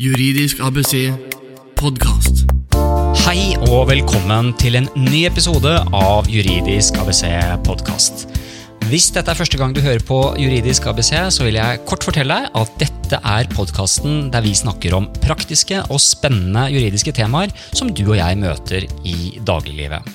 [0.00, 1.10] Juridisk ABC
[1.76, 2.46] podkast.
[3.20, 7.26] Hei og velkommen til en ny episode av Juridisk ABC
[7.66, 8.24] podkast.
[8.88, 12.32] Hvis dette er første gang du hører på Juridisk ABC, så vil jeg kort fortelle
[12.32, 17.92] deg at dette er podkasten der vi snakker om praktiske og spennende juridiske temaer som
[17.92, 20.08] du og jeg møter i dagliglivet.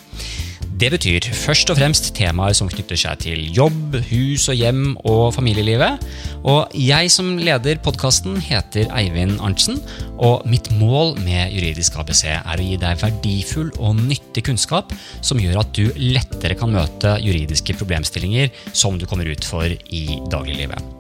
[0.76, 5.30] Det betyr først og fremst temaer som knytter seg til jobb, hus og hjem og
[5.32, 6.04] familielivet.
[6.44, 9.80] Og jeg som leder podkasten heter Eivind Arntzen,
[10.20, 14.92] og mitt mål med Juridisk ABC er å gi deg verdifull og nyttig kunnskap
[15.24, 20.06] som gjør at du lettere kan møte juridiske problemstillinger som du kommer ut for i
[20.28, 20.96] dagliglivet.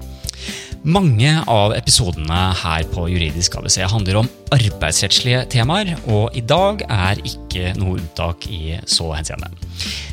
[0.85, 7.21] Mange av episodene her på Juridisk ABC handler om arbeidsrettslige temaer, og i dag er
[7.25, 9.49] ikke noe unntak i så henseende.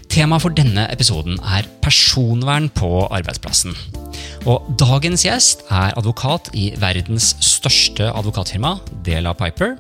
[0.09, 3.77] Temaet for denne episoden er personvern på arbeidsplassen.
[4.49, 9.77] Og dagens gjest er advokat i verdens største advokatfirma, Dela Piper.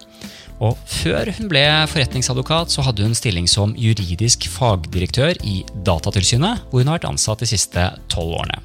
[0.61, 6.85] Og før hun ble forretningsadvokat, så hadde hun stilling som juridisk fagdirektør i Datatilsynet, hvor
[6.85, 8.61] hun har vært ansatt de siste tolv årene.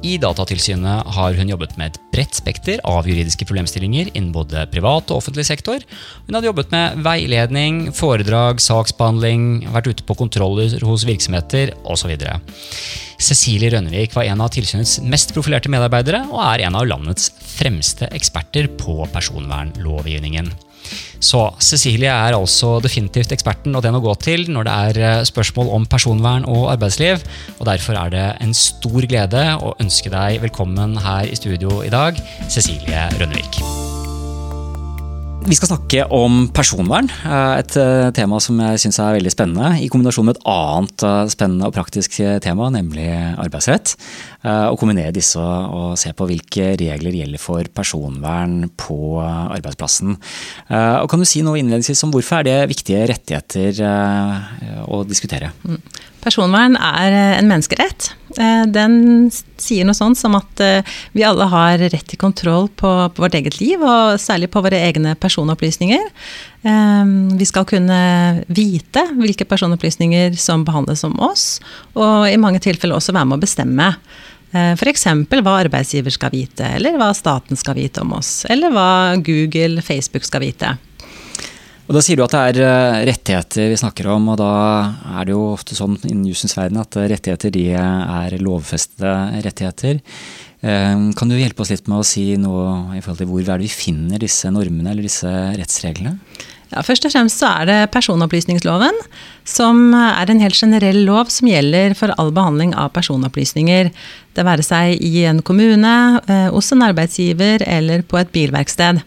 [0.00, 5.10] I Datatilsynet har hun jobbet med et bredt spekter av juridiske problemstillinger innen både privat
[5.12, 5.84] og offentlig sektor.
[6.24, 12.14] Hun hadde jobbet med veiledning, foredrag, saksbehandling, vært ute på kontroller hos virksomheter osv.
[13.20, 17.28] Cecilie Rønnevik var en av tilsynets mest profilerte medarbeidere og er en av landets
[17.58, 20.48] fremste eksperter på personvernlovgivningen.
[21.20, 25.26] Så Cecilie er altså definitivt eksperten og den å gå til når det er eh,
[25.28, 27.20] spørsmål om personvern og arbeidsliv.
[27.58, 31.92] og Derfor er det en stor glede å ønske deg velkommen her i studio i
[31.92, 32.16] dag,
[32.48, 33.60] Cecilie Rønnevik.
[35.40, 39.74] Vi skal snakke om personvern, eh, et eh, tema som jeg syns er veldig spennende.
[39.76, 41.04] I kombinasjon med et annet
[41.36, 43.92] spennende og praktisk tema, nemlig arbeidsrett.
[44.40, 50.14] Å kombinere disse og se på hvilke regler gjelder for personvern på arbeidsplassen.
[50.72, 53.82] Og kan du si noe innledningsvis om hvorfor er det viktige rettigheter
[54.88, 55.52] å diskutere?
[55.68, 55.82] Mm.
[56.24, 58.10] Personvern er en menneskerett.
[58.72, 59.28] Den
[59.60, 60.64] sier noe sånt som at
[61.12, 65.16] vi alle har rett til kontroll på vårt eget liv, og særlig på våre egne
[65.20, 66.04] personopplysninger.
[66.60, 68.00] Vi skal kunne
[68.52, 71.54] vite hvilke personopplysninger som behandles om oss,
[71.96, 73.86] og i mange tilfeller også være med å bestemme.
[74.52, 75.06] F.eks.
[75.30, 78.90] hva arbeidsgiver skal vite, eller hva staten skal vite om oss, eller hva
[79.24, 80.74] Google, Facebook skal vite.
[81.90, 84.50] Og Da sier du at det er rettigheter vi snakker om, og da
[85.18, 89.98] er det jo ofte sånn innen jussens verden at rettigheter de er lovfestede rettigheter.
[90.60, 94.20] Kan du hjelpe oss litt med å si noe i forhold til hvor vi finner
[94.20, 96.18] disse normene eller disse rettsreglene?
[96.70, 98.94] Ja, først og fremst så er det personopplysningsloven,
[99.48, 103.90] som er en helt generell lov som gjelder for all behandling av personopplysninger.
[104.36, 105.94] Det være seg i en kommune,
[106.54, 109.00] hos en arbeidsgiver eller på et bilverksted.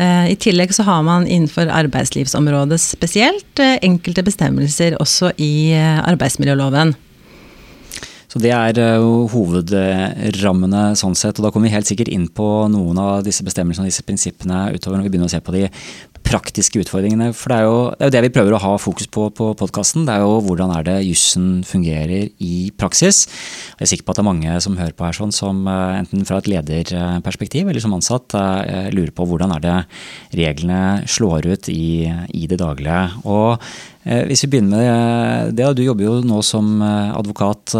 [0.00, 6.96] I tillegg så har man innenfor arbeidslivsområdet spesielt enkelte bestemmelser også i arbeidsmiljøloven.
[8.30, 8.78] Så Det er
[9.32, 11.38] hovedrammene sånn sett.
[11.38, 14.68] og Da kommer vi helt sikkert inn på noen av disse bestemmelsene og disse prinsippene
[14.70, 15.64] utover når vi begynner å se på de
[16.26, 17.30] praktiske utfordringene.
[17.36, 19.50] For det er, jo, det er jo det vi prøver å ha fokus på på
[19.58, 20.06] podkasten.
[20.06, 23.24] Det er jo hvordan er det jussen fungerer i praksis.
[23.78, 26.26] Jeg er sikker på at det er mange som hører på her sånn som enten
[26.28, 28.36] fra et lederperspektiv eller som ansatt
[28.94, 29.78] lurer på hvordan er det
[30.40, 33.02] reglene slår ut i, i det daglige.
[33.24, 33.58] Og
[34.00, 37.74] hvis vi begynner med det, du jobber jo nå som advokat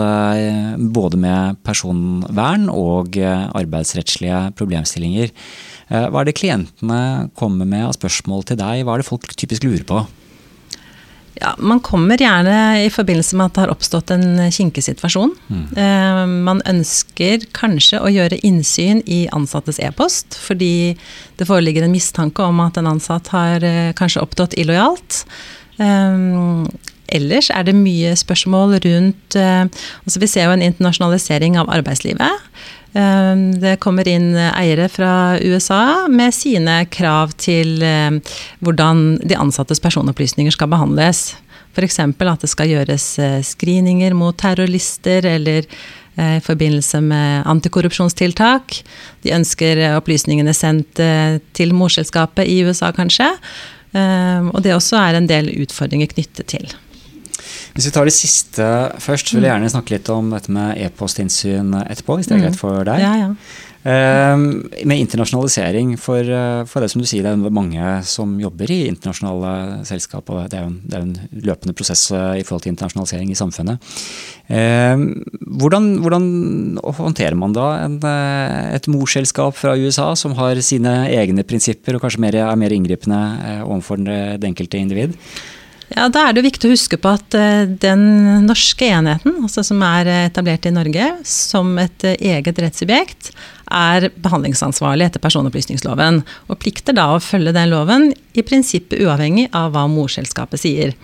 [0.93, 5.33] både med personvern og arbeidsrettslige problemstillinger.
[5.91, 8.84] Hva er det klientene kommer med av spørsmål til deg?
[8.87, 10.05] Hva er det folk typisk lurer på?
[11.41, 15.33] Ja, Man kommer gjerne i forbindelse med at det har oppstått en kinkig situasjon.
[15.49, 16.34] Mm.
[16.47, 20.99] Man ønsker kanskje å gjøre innsyn i ansattes e-post, fordi
[21.41, 23.65] det foreligger en mistanke om at en ansatt har
[23.99, 25.25] kanskje opptrådt illojalt.
[27.11, 32.51] Ellers er det mye spørsmål rundt altså Vi ser jo en internasjonalisering av arbeidslivet.
[32.91, 37.78] Det kommer inn eiere fra USA med sine krav til
[38.59, 41.37] hvordan de ansattes personopplysninger skal behandles.
[41.71, 42.01] F.eks.
[42.03, 43.07] at det skal gjøres
[43.47, 45.71] screeninger mot terrorlister eller
[46.19, 48.81] i forbindelse med antikorrupsjonstiltak.
[49.22, 50.98] De ønsker opplysningene sendt
[51.54, 53.31] til morselskapet i USA, kanskje.
[53.95, 56.66] Og det også er en del utfordringer knyttet til.
[57.75, 58.69] Hvis vi tar det siste
[59.01, 62.47] først, så vil jeg gjerne snakke litt om dette med e-postinnsyn etterpå, hvis det er
[62.47, 63.03] greit for deg.
[63.03, 63.34] Ja, ja.
[63.83, 68.69] Ehm, med internasjonalisering, for, eh, for, det som du sier, det er mange som jobber
[68.69, 72.45] i internasjonale selskap, og det er jo en, det er en løpende prosess eh, i
[72.45, 73.81] forhold til internasjonalisering i samfunnet.
[74.53, 75.07] Ehm,
[75.47, 76.27] hvordan, hvordan
[76.84, 82.04] håndterer man da en, eh, et morselskap fra USA som har sine egne prinsipper og
[82.04, 85.16] kanskje mer, er mer inngripende overfor det enkelte individ?
[85.91, 87.34] Ja, Da er det viktig å huske på at
[87.83, 88.03] den
[88.47, 93.33] norske enheten, altså som er etablert i Norge som et eget rettssubjekt,
[93.71, 96.21] er behandlingsansvarlig etter personopplysningsloven,
[96.51, 100.95] og plikter da å følge den loven, i prinsippet uavhengig av hva morselskapet sier.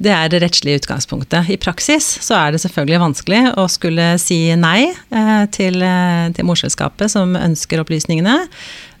[0.00, 1.50] Det er det rettslige utgangspunktet.
[1.52, 6.48] I praksis så er det selvfølgelig vanskelig å skulle si nei eh, til, eh, til
[6.48, 8.40] morselskapet som ønsker opplysningene,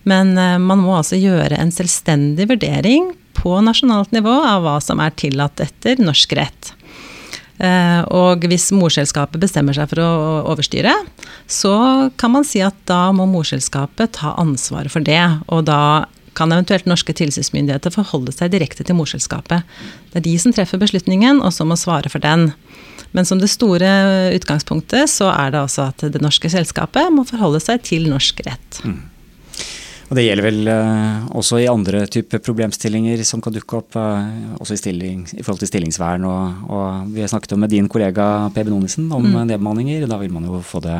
[0.08, 3.12] men eh, man må altså gjøre en selvstendig vurdering
[3.44, 6.72] på nasjonalt nivå av hva som er tillatt etter norsk rett.
[7.62, 10.10] Eh, og hvis morselskapet bestemmer seg for å
[10.50, 10.94] overstyre,
[11.46, 11.74] så
[12.18, 15.22] kan man si at da må morselskapet ta ansvaret for det.
[15.54, 19.62] Og da kan eventuelt norske tilsynsmyndigheter forholde seg direkte til morselskapet.
[20.10, 22.50] Det er de som treffer beslutningen, og som må svare for den.
[23.14, 23.88] Men som det store
[24.34, 28.80] utgangspunktet så er det altså at det norske selskapet må forholde seg til norsk rett.
[28.82, 29.02] Mm.
[30.04, 34.56] Og Det gjelder vel uh, også i andre typer problemstillinger som kan dukke opp, uh,
[34.60, 36.26] også i, stilling, i, forhold til stillingsvern.
[36.28, 39.40] Og, og, vi har snakket med din kollega Per Benonisen om mm.
[39.52, 40.04] nedbemanninger.
[40.10, 40.98] Da vil man jo få det,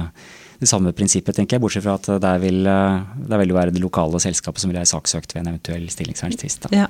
[0.62, 3.84] det samme prinsippet, tenker jeg, bortsett fra at der vil, der vil det være det
[3.84, 6.70] lokale selskapet som vil være saksøkt ved en eventuell stillingsverntvist.
[6.72, 6.88] Ja.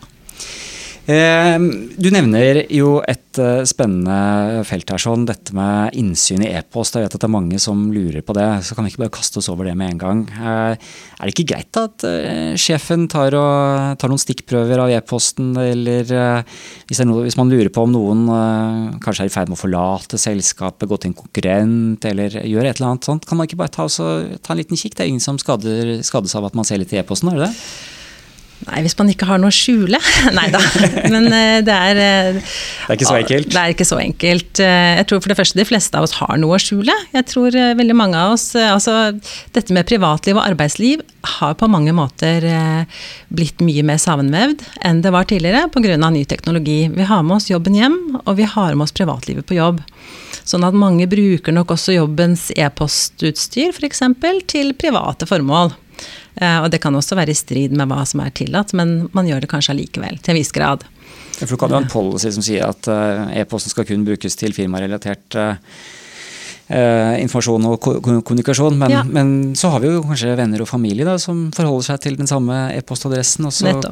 [1.05, 1.67] Ehm,
[2.01, 6.97] du nevner jo et eh, spennende felt her, sånn, dette med innsyn i e-post.
[6.97, 9.13] Jeg vet at det er mange som lurer på det, så kan vi ikke bare
[9.19, 10.23] kaste oss over det med en gang.
[10.33, 15.53] Eh, er det ikke greit at eh, sjefen tar, og, tar noen stikkprøver av e-posten,
[15.61, 16.09] eller
[16.89, 18.25] hvis, noe, hvis, man lurer på om noen
[19.05, 22.81] kanskje er i ferd med å forlate selskapet, gå til en konkurrent, eller gjøre et
[22.81, 24.97] eller annet sånt, kan man ikke bare ta, også, ta en liten kikk?
[24.97, 27.51] Det er ingen som skader, skades av at man ser litt i e-posten, er det
[27.51, 27.93] det?
[28.65, 29.99] Nei, hvis man ikke har noe å skjule.
[30.39, 30.61] Nei da.
[31.13, 33.51] Men eh, det er eh, Det er ikke så enkelt?
[33.53, 34.63] Det er ikke så enkelt.
[34.65, 36.97] Eh, jeg tror for det første de fleste av oss har noe å skjule.
[37.13, 38.95] Jeg tror veldig mange av oss Altså,
[39.55, 41.03] dette med privatliv og arbeidsliv
[41.39, 42.45] har på mange måter
[43.33, 45.97] blitt mye mer sammenvevd enn det var tidligere pga.
[46.11, 46.89] ny teknologi.
[46.93, 49.81] Vi har med oss jobben hjem, og vi har med oss privatlivet på jobb.
[50.45, 54.03] Sånn at mange bruker nok også jobbens e-postutstyr f.eks.
[54.51, 55.73] til private formål.
[56.37, 59.29] Eh, og det kan også være i strid med hva som er tillatt, men man
[59.29, 60.87] gjør det kanskje allikevel, til en viss grad.
[61.39, 64.39] For Du kan jo ha en policy som sier at eh, e-posten skal kun brukes
[64.39, 65.55] til firmarelatert uh,
[66.69, 67.89] eh, informasjon og
[68.27, 68.77] kommunikasjon.
[68.79, 69.03] Men, ja.
[69.07, 72.31] men, så har vi jo kanskje venner og familie da, som forholder seg til den
[72.31, 73.51] samme e-postadressen.
[73.51, 73.89] Og,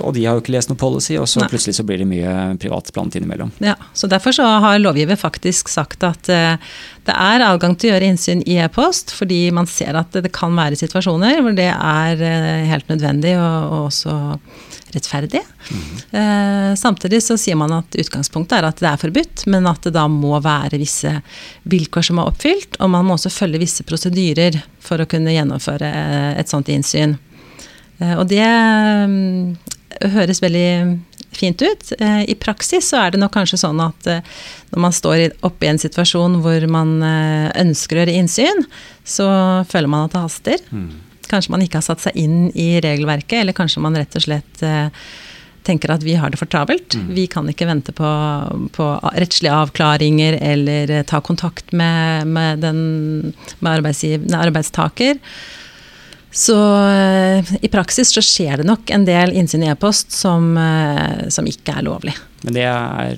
[0.00, 1.50] og, de har jo ikke lest noe policy, og så Nei.
[1.52, 3.52] plutselig så blir det mye privat blandet innimellom.
[3.64, 6.56] Ja, så Derfor så har lovgiver faktisk sagt at uh,
[7.04, 10.54] det er adgang til å gjøre innsyn i e-post, fordi man ser at det, kan
[10.56, 14.14] være situasjoner hvor det er uh, helt nødvendig og, og også
[14.94, 15.40] rettferdig.
[15.70, 16.20] Mm.
[16.20, 19.94] Eh, samtidig så sier man at utgangspunktet er at det er forbudt, men at det
[19.96, 21.12] da må være visse
[21.70, 25.90] vilkår som er oppfylt, og man må også følge visse prosedyrer for å kunne gjennomføre
[25.90, 27.16] eh, et sånt innsyn.
[27.98, 29.56] Eh, og det mm,
[30.14, 30.68] høres veldig
[31.38, 31.92] fint ut.
[31.98, 34.22] Eh, I praksis så er det nok kanskje sånn at eh,
[34.74, 38.64] når man står oppe i en situasjon hvor man eh, ønsker å gjøre innsyn,
[39.04, 39.28] så
[39.70, 40.64] føler man at det haster.
[40.70, 40.88] Mm.
[41.30, 44.66] Kanskje man ikke har satt seg inn i regelverket, eller kanskje man rett og slett
[45.64, 46.92] tenker at vi har det for travelt.
[46.92, 47.06] Mm.
[47.16, 48.08] Vi kan ikke vente på,
[48.76, 53.32] på, rettslige avklaringer eller ta kontakt med, med, den,
[53.64, 55.16] med arbeidstaker.
[56.34, 56.58] Så
[56.90, 60.54] eh, i praksis så skjer det nok en del innsyn i e-post som,
[61.30, 62.14] som, ikke er lovlig.
[62.42, 63.16] Men det er,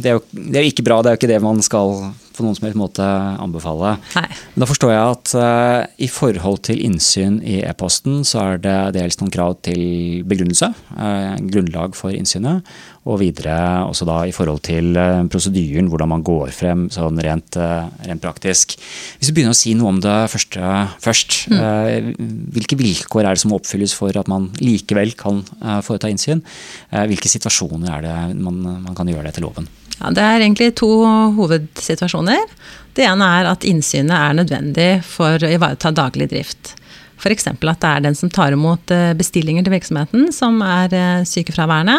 [0.00, 2.44] det er jo det er ikke bra, det er jo ikke det man skal på
[2.44, 3.94] noen som helst måte anbefale.
[4.16, 4.26] Nei.
[4.54, 8.78] Men da forstår jeg at uh, i forhold til innsyn i e-posten, så er det
[8.98, 12.66] dels noen krav til begrunnelse, uh, grunnlag for innsynet,
[13.04, 17.58] og videre også da i forhold til uh, prosedyren, hvordan man går frem sånn rent,
[17.58, 18.76] rent, praktisk.
[19.18, 20.74] Hvis vi begynner å si noe om det første
[21.04, 22.10] først, mm.
[22.54, 25.42] hvilke vilkår er det som oppfylles for at man likevel kan
[25.84, 26.42] foreta innsyn?
[26.90, 29.68] hvilke situasjoner er det man, man kan gjøre det etter loven?
[30.00, 30.88] Ja, det er egentlig to
[31.36, 32.48] hovedsituasjoner.
[32.94, 36.74] Det ene er at innsynet er nødvendig for å ivareta daglig drift.
[37.18, 37.46] F.eks.
[37.48, 41.96] at det er den som tar imot eh, bestillinger til virksomheten som er eh, sykefraværende.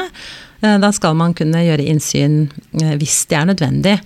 [0.62, 4.00] Eh, da skal man kunne gjøre innsyn hvis det er nødvendig.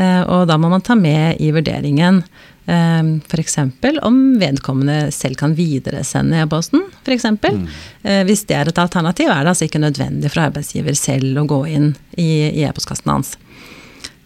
[0.00, 2.22] Og da må man ta med i vurderingen
[2.66, 3.56] F.eks.
[4.02, 6.84] om vedkommende selv kan videresende e-posten.
[7.06, 7.66] Mm.
[8.02, 11.46] Eh, hvis det er et alternativ, er det altså ikke nødvendig for arbeidsgiver selv å
[11.50, 12.30] gå inn i
[12.64, 13.36] e-postkassen hans.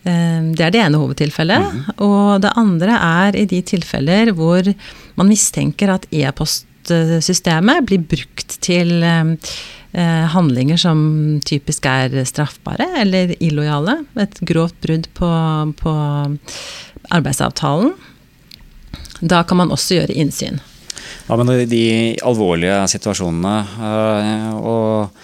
[0.05, 1.65] Det er det ene hovedtilfellet.
[1.65, 1.85] Mm.
[2.05, 4.69] Og det andre er i de tilfeller hvor
[5.17, 9.01] man mistenker at e-postsystemet blir brukt til
[9.95, 11.01] eh, handlinger som
[11.47, 14.01] typisk er straffbare eller illojale.
[14.21, 15.31] Et grovt brudd på,
[15.81, 15.95] på
[17.15, 17.95] arbeidsavtalen.
[19.21, 20.61] Da kan man også gjøre innsyn.
[21.29, 21.87] Ja, men de
[22.25, 23.57] alvorlige situasjonene
[24.61, 25.15] og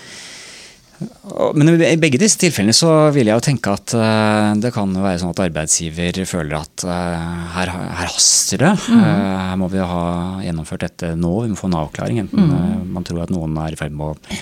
[1.57, 5.21] men i begge disse tilfellene så vil jeg jo tenke at uh, det kan være
[5.23, 8.73] sånn at arbeidsgiver føler at uh, her, her, haster det.
[8.91, 9.01] Mm.
[9.01, 10.03] Her må vi ha
[10.45, 12.21] gjennomført dette nå, vi må få en avklaring.
[12.27, 12.91] Enten mm.
[12.93, 14.37] man tror at noen er i ferd med å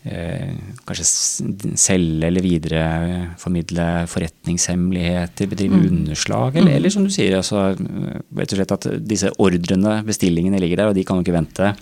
[0.00, 1.04] kanskje
[1.76, 5.86] selge eller videreformidle forretningshemmeligheter, bedrive mm.
[5.90, 6.76] underslag, eller, mm.
[6.78, 7.66] eller, som du sier, altså,
[8.40, 11.74] rett og slett at disse ordrene, bestillingene ligger der, og de kan jo ikke vente.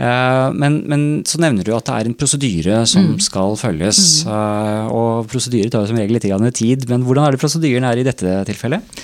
[0.00, 3.16] Eh, men, men, så nevner du at det er en prosedyre som mm.
[3.24, 4.02] skal følges.
[4.24, 4.34] Mm.
[4.36, 8.00] Eh, og prosedyrer tar jo som regel litt tid, men hvordan er det prosedyren er
[8.00, 9.02] i dette tilfellet?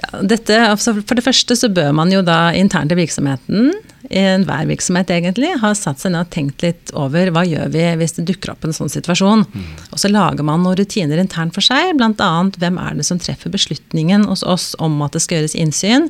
[0.00, 3.72] Ja, dette, altså for det første så bør man jo da internt i virksomheten,
[4.10, 7.84] i enhver virksomhet egentlig, ha satt seg ned og tenkt litt over hva gjør vi
[8.00, 9.44] hvis det dukker opp en sånn situasjon.
[9.44, 9.66] Mm.
[9.92, 12.30] Og så lager man noen rutiner internt for seg, bl.a.
[12.56, 16.08] hvem er det som treffer beslutningen hos oss om at det skal gjøres innsyn.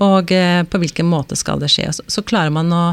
[0.00, 1.90] Og eh, på hvilken måte skal det skje.
[1.94, 2.84] Så, så klarer man å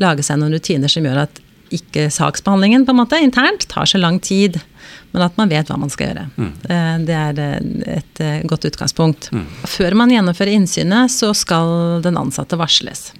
[0.00, 1.43] lage seg noen rutiner som gjør at
[1.76, 4.60] ikke saksbehandlingen på en måte internt tar så lang tid,
[5.12, 6.24] men at man vet hva man skal gjøre.
[6.36, 6.52] Mm.
[6.68, 9.30] Eh, det er eh, et godt utgangspunkt.
[9.34, 9.44] Mm.
[9.76, 13.10] Før man gjennomfører innsynet, så skal den ansatte varsles.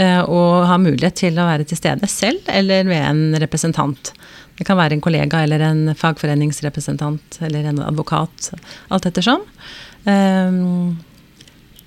[0.00, 4.12] Og ha mulighet til å være til stede selv eller ved en representant.
[4.54, 8.52] Det kan være en kollega eller en fagforeningsrepresentant eller en advokat,
[8.94, 9.42] alt ettersom.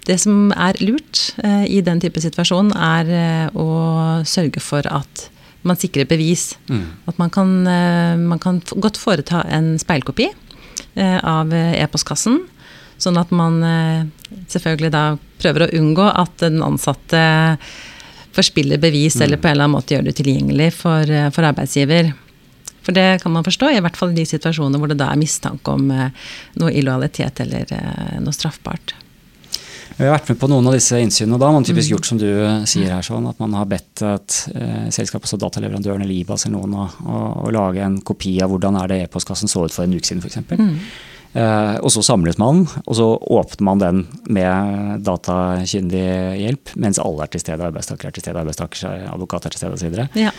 [0.07, 3.67] Det som er lurt eh, i den type situasjon, er eh, å
[4.27, 5.29] sørge for at
[5.63, 6.53] man sikrer bevis.
[6.69, 6.85] Mm.
[7.09, 10.29] At man kan, eh, man kan, godt foreta en speilkopi
[10.95, 12.41] eh, av e-postkassen.
[13.01, 14.05] Sånn at man eh,
[14.51, 15.03] selvfølgelig da
[15.41, 17.23] prøver å unngå at den ansatte
[18.33, 19.23] forspiller bevis mm.
[19.25, 22.13] eller på en eller annen måte gjør det tilgjengelig for, eh, for, arbeidsgiver.
[22.83, 25.21] For det kan man forstå, i hvert fall i de situasjonene hvor det da er
[25.21, 27.69] mistanke om noe illojalitet eller
[28.19, 28.91] noe straffbart.
[29.97, 31.37] Vi har vært med på noen av disse innsynene.
[31.41, 31.93] Da har man typisk mm.
[31.93, 35.37] gjort som du eh, sier her, sånn, at man har bedt et eh, selskap, altså
[35.41, 39.51] dataleverandøren eller Libas eller noen, å, å, lage en kopi av hvordan er det e-postkassen
[39.51, 40.41] så ut for en uke siden f.eks.
[40.49, 40.73] Mm.
[41.33, 43.07] Eh, og så samles man, og så
[43.37, 46.03] åpner man den med datakyndig
[46.41, 47.69] hjelp, mens alle er til stede.
[47.69, 50.21] Arbeidstaker er til stede, arbeidstaker, advokat er til stede osv.
[50.21, 50.33] Ja.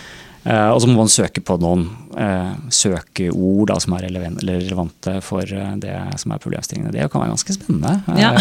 [0.45, 1.87] Uh, og så må man søke på noen
[2.19, 6.93] uh, søkeord da, som er relevante for uh, det som er problemstillingene.
[6.93, 7.95] Det kan være ganske spennende.
[8.21, 8.35] Ja.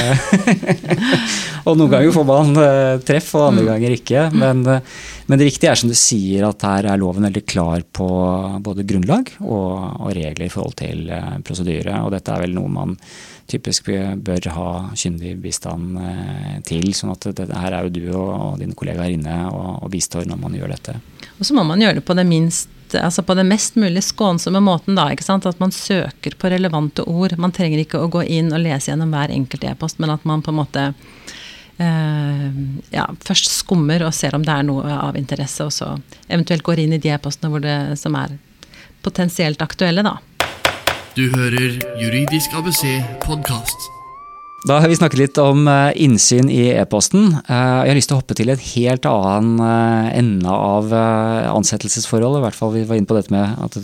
[1.68, 2.54] og noen ganger får man
[3.08, 3.70] treff, og andre mm.
[3.72, 4.26] ganger ikke.
[4.36, 8.10] Men, men, det riktige er som du sier at her er loven veldig klar på
[8.66, 11.08] både grunnlag og, og regler i forhold til
[11.48, 12.02] prosedyre.
[12.04, 12.98] Og dette er vel noe man
[13.52, 13.90] typisk
[14.26, 15.98] bør ha kyndig bistand
[16.68, 16.94] til.
[16.96, 20.40] sånn at det, her er jo du og dine kollegaer inne og, og bistår når
[20.42, 20.96] man gjør dette.
[21.40, 24.60] Og så må man gjøre det på det minst altså på den mest mulig skånsomme
[24.60, 24.96] måten.
[24.96, 25.46] da, ikke sant?
[25.46, 27.38] At man søker på relevante ord.
[27.38, 30.44] Man trenger ikke å gå inn og lese gjennom hver enkelt e-post, men at man
[30.46, 30.86] på en måte
[31.78, 32.48] eh,
[32.94, 35.96] ja, først skummer og ser om det er noe av interesse, og så
[36.28, 38.38] eventuelt går inn i de e-postene som er
[39.04, 40.18] potensielt aktuelle, da.
[41.14, 42.88] Du hører Juridisk ABC
[43.22, 43.84] podkast.
[44.66, 47.36] Da har vi snakket litt om eh, innsyn i e-posten.
[47.44, 47.54] Eh,
[47.86, 52.40] jeg har lyst til å hoppe til en helt annen eh, ende av ansettelsesforholdet.
[52.42, 53.78] I hvert fall vi var inne på dette med at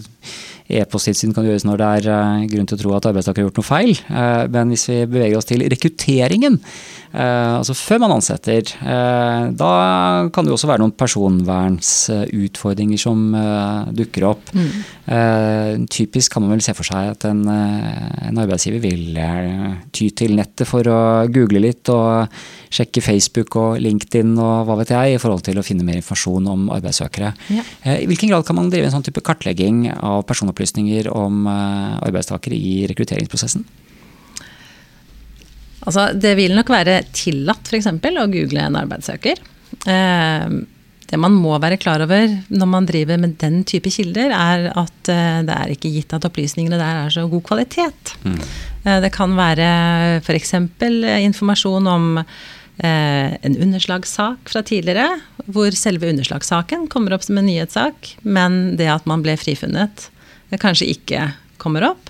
[0.70, 3.62] E-posttilsyn kan gjøres når det er uh, grunn til å tro at arbeidstaker har gjort
[3.62, 3.96] noe feil.
[4.06, 6.60] Uh, men hvis vi beveger oss til rekrutteringen,
[7.16, 9.72] uh, altså før man ansetter, da
[10.34, 13.18] kan det jo også være noen personvernsutfordringer som
[13.96, 14.52] dukker opp.
[14.54, 15.86] Mm.
[15.90, 19.18] typisk kan man vel se for seg at en, en arbeidsgiver vil
[19.96, 21.00] ty til nettet for å
[21.34, 22.28] google litt og
[22.74, 26.52] sjekke Facebook og LinkedIn og hva vet jeg, i forhold til å finne mer informasjon
[26.52, 27.32] om arbeidssøkere.
[27.56, 27.64] Ja.
[27.96, 32.00] I hvilken grad kan man drive en sånn type kartlegging av personopplysninger opplysninger om eh,
[32.04, 33.64] arbeidstakere i rekrutteringsprosessen?
[35.88, 37.88] Altså, det vil nok være tillatt f.eks.
[37.88, 39.40] å google en arbeidssøker.
[39.88, 40.60] Eh,
[41.10, 45.10] det man må være klar over når man driver med den type kilder, er at
[45.10, 48.16] eh, det er ikke gitt at opplysningene der er så god kvalitet.
[48.28, 48.40] Mm.
[49.04, 49.66] Det kan være
[50.22, 50.54] f.eks.
[50.60, 52.06] informasjon om
[52.80, 55.18] en underslagssak fra tidligere,
[55.52, 60.08] hvor selve underslagssaken kommer opp som en nyhetssak, men det at man ble frifunnet
[60.58, 61.28] kanskje ikke
[61.60, 62.10] kommer opp.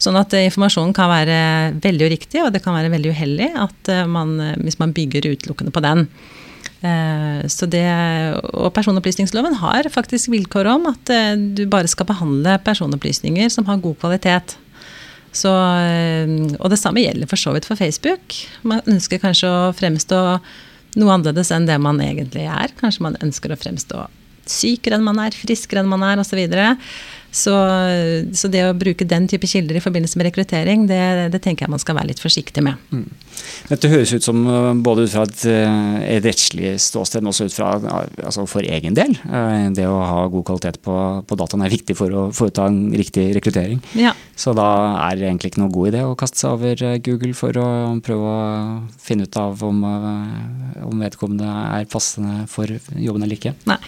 [0.00, 1.38] Sånn at eh, informasjonen kan være
[1.82, 5.32] veldig uriktig, og det kan være veldig uheldig at eh, man, eh, hvis man bygger
[5.32, 6.06] utelukkende på den.
[6.80, 7.84] Så det,
[8.56, 13.98] og personopplysningsloven har faktisk vilkår om at du bare skal behandle personopplysninger som har god
[14.00, 14.54] kvalitet.
[15.36, 18.38] Så, og det samme gjelder for så vidt for Facebook.
[18.64, 20.22] Man ønsker kanskje å fremstå
[20.96, 22.72] noe annerledes enn det man egentlig er.
[22.80, 24.06] Kanskje man ønsker å fremstå
[24.48, 26.40] sykere enn man er, friskere enn man er osv.
[27.30, 27.54] Så,
[28.34, 31.02] så det å bruke den type kilder i forbindelse med rekruttering, det,
[31.34, 32.80] det tenker jeg man skal være litt forsiktig med.
[32.90, 33.06] Mm.
[33.70, 37.46] Dette høres ut som eh, både ut fra et, eh, et rettslig ståsted, men også
[37.48, 39.14] ut fra altså for egen del.
[39.26, 40.96] Eh, det å ha god kvalitet på,
[41.26, 43.82] på dataen er viktig for å foreta en riktig rekruttering.
[43.98, 44.14] Ja.
[44.38, 44.66] Så da
[45.06, 47.68] er det egentlig ikke noe god idé å kaste seg over Google for å
[48.04, 48.42] prøve å
[49.00, 53.54] finne ut av om, om vedkommende er passende for jobben eller ikke.
[53.70, 53.80] Nei.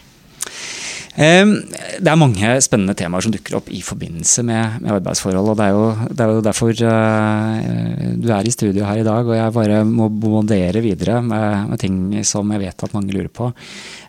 [1.12, 5.50] Det er mange spennende temaer som dukker opp i forbindelse med, med arbeidsforhold.
[5.52, 9.04] og det er, jo, det er, jo, derfor uh, du er i studio her i
[9.04, 13.12] dag, og jeg bare må bombardere videre med, med, ting som jeg vet at mange
[13.12, 13.50] lurer på.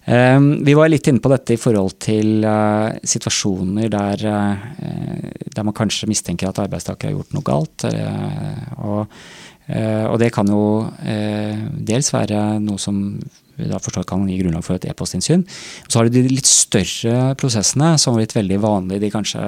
[0.04, 5.76] Vi var litt inne på dette i forhold til uh, situasjoner der, uh, der, man
[5.76, 7.88] kanskje mistenker at arbeidstaker har gjort noe galt.
[8.80, 9.12] og,
[10.08, 10.64] og det kan jo
[11.88, 13.00] dels være noe som
[13.58, 15.46] da forstår kan gi grunnlag for et e-postinnsyn.
[15.88, 19.44] Så har du de litt større prosessene som har blitt veldig vanlige de kanskje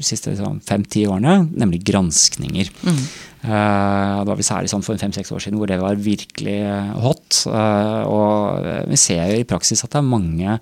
[0.00, 2.72] siste sånn, fem-ti årene, nemlig granskninger.
[2.86, 3.04] Mm.
[3.44, 6.58] Uh, da vi særlig sånn for fem-seks år siden hvor det var virkelig
[7.04, 7.44] hot.
[7.44, 10.58] Uh, og vi ser i praksis at det er mange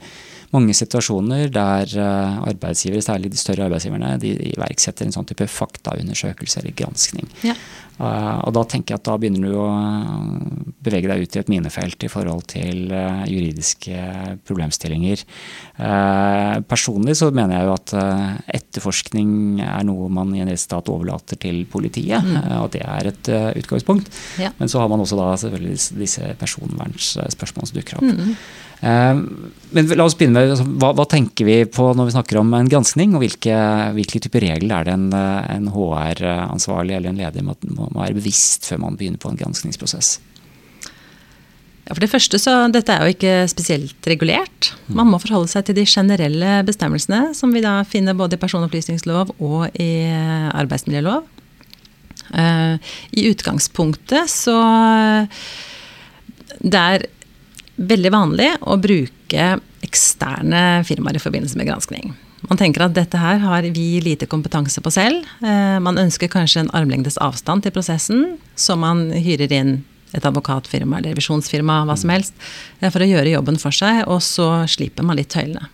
[0.52, 6.60] mange situasjoner der eh, arbeidsgivere, særlig de større arbeidsgiverne, de iverksetter en sånn type faktaundersøkelse
[6.60, 7.30] eller granskning.
[7.46, 7.56] Ja.
[7.98, 9.66] Uh, og da tenker jeg at da begynner du å
[10.82, 13.98] bevege deg ut i et minefelt i forhold til uh, juridiske
[14.48, 15.24] problemstillinger.
[16.68, 17.92] Personlig så mener jeg jo at
[18.54, 22.36] etterforskning er noe man i en rettsstat overlater til politiet, mm.
[22.60, 24.12] og det er et utgangspunkt.
[24.38, 24.52] Ja.
[24.60, 28.06] Men så har man også da selvfølgelig disse personvernsspørsmålene som dukker opp.
[28.06, 28.36] Mm.
[28.82, 29.16] Eh,
[29.72, 32.50] men la oss begynne med altså, hva, hva, tenker vi på når vi snakker om
[32.58, 33.54] en granskning, og hvilke,
[33.96, 37.54] hvilke typer regler er det en, en HR-ansvarlig eller en leder må,
[37.90, 40.18] må, være bevisst før man begynner på en granskningsprosess?
[41.82, 44.70] Ja, for det første så Dette er jo ikke spesielt regulert.
[44.86, 49.34] Man må forholde seg til de generelle bestemmelsene som vi da finner både i personopplysningslov
[49.42, 49.92] og i
[50.54, 51.26] arbeidsmiljølov.
[52.38, 54.56] Eh, I utgangspunktet så
[56.62, 57.06] Det er
[57.82, 59.46] veldig vanlig å bruke
[59.82, 62.12] eksterne firmaer i forbindelse med granskning.
[62.50, 65.26] Man tenker at dette her har vi lite kompetanse på selv.
[65.46, 68.24] Eh, man ønsker kanskje en armlengdes avstand til prosessen,
[68.58, 69.76] så man hyrer inn
[70.12, 72.34] et advokatfirma eller revisjonsfirma, hva som helst,
[72.80, 75.70] eh, for å gjøre jobben for seg, og så slipper man litt tøylene.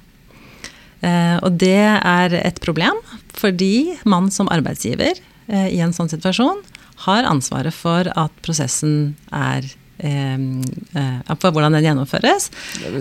[1.00, 3.00] Eh, og det er et problem,
[3.32, 6.58] fordi man som arbeidsgiver i en sånn situasjon
[7.06, 9.64] har ansvaret for at prosessen er
[9.98, 10.62] Ehm,
[10.94, 12.48] eh, hvordan den gjennomføres.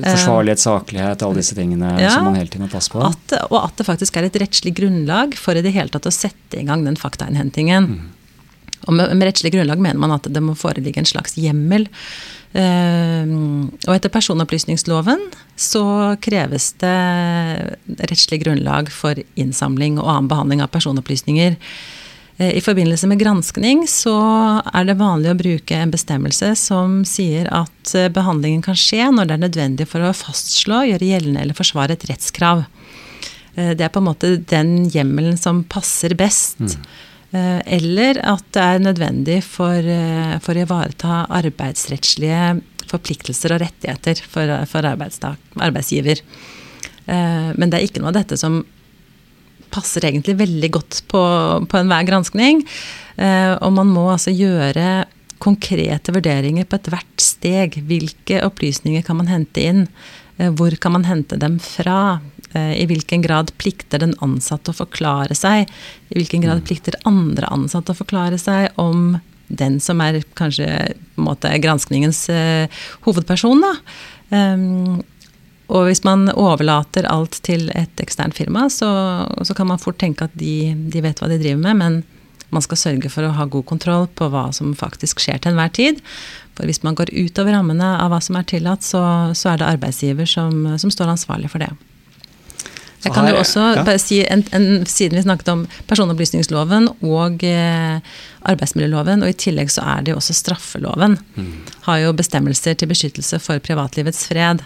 [0.01, 3.03] Forsvarlighet, saklighet, alle disse tingene ja, som man hele tiden må passe på.
[3.05, 6.13] At, og at det faktisk er et rettslig grunnlag for i det hele tatt å
[6.13, 7.91] sette i gang den faktainnhentingen.
[7.91, 8.07] Mm.
[8.87, 11.85] Og med, med, rettslig grunnlag mener man at det må foreligge en slags hjemmel.
[12.57, 15.19] Uh, og etter personopplysningsloven
[15.59, 15.83] så
[16.23, 16.95] kreves det
[18.07, 21.59] rettslig grunnlag for innsamling og annen behandling av personopplysninger
[22.37, 24.13] I forbindelse med granskning så
[24.61, 29.25] er det vanlig å bruke en bestemmelse som sier at eh, behandlingen kan skje når
[29.25, 32.61] det er nødvendig for å fastslå, gjøre gjeldende eller forsvare et rettskrav.
[33.55, 36.61] Eh, det er på en måte den hjemmelen som passer best.
[36.61, 36.77] Mm.
[37.67, 39.83] Eller at det er nødvendig for,
[40.45, 42.53] for, å ivareta arbeidsrettslige
[42.87, 46.21] forpliktelser og rettigheter for, for arbeidsgiver.
[47.03, 48.61] Men det er ikke noe av dette som
[49.73, 51.21] passer egentlig veldig godt på,
[51.69, 52.63] på enhver granskning.
[53.17, 55.05] Eh, og man må altså gjøre
[55.41, 57.79] konkrete vurderinger på ethvert steg.
[57.89, 59.85] Hvilke opplysninger kan man hente inn?
[60.37, 62.19] Eh, hvor kan man hente dem fra?
[62.53, 65.69] Eh, I hvilken grad plikter den ansatte å forklare seg?
[66.09, 70.67] I hvilken grad plikter andre ansatte å forklare seg om den som er kanskje
[71.15, 72.25] på en måte granskningens
[73.05, 73.63] hovedperson?
[73.63, 73.71] da.
[75.67, 78.89] Og hvis man overlater alt til et eksternt firma, så,
[79.43, 81.97] så kan man fort tenke at de, de, vet hva de driver med, men
[82.55, 85.73] man skal sørge for å ha god kontroll på hva som faktisk skjer til enhver
[85.75, 85.99] tid.
[86.55, 89.01] For hvis man går utover rammene av hva som er tillatt, så,
[89.35, 91.73] så er det arbeidsgiver som, som, står ansvarlig for det.
[93.03, 93.83] Jeg kan jo også ja.
[94.01, 97.99] si, en, en, Siden vi snakket om personopplysningsloven og eh,
[98.49, 101.53] arbeidsmiljøloven, og i tillegg så er det jo også straffeloven, mm.
[101.85, 104.63] har jo bestemmelser til beskyttelse for privatlivets fred.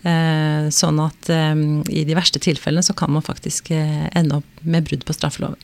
[0.00, 4.86] Eh, sånn at i de verste tilfellene så kan man faktisk eh, ende opp med
[4.88, 5.60] brudd på straffeloven.